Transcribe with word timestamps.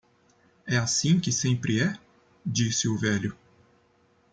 "É 0.65 0.77
assim 0.77 1.19
que 1.19 1.31
sempre 1.31 1.79
é?" 1.79 1.93
disse 2.43 2.87
o 2.87 2.97
velho. 2.97 3.37